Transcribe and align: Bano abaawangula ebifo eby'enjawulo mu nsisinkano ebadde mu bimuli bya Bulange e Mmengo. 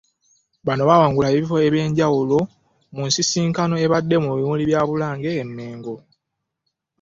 Bano 0.65 0.81
abaawangula 0.83 1.27
ebifo 1.35 1.55
eby'enjawulo 1.67 2.37
mu 2.95 3.01
nsisinkano 3.07 3.75
ebadde 3.85 4.15
mu 4.25 4.31
bimuli 4.37 4.63
bya 4.69 4.81
Bulange 4.89 5.29
e 5.41 5.43
Mmengo. 5.47 5.95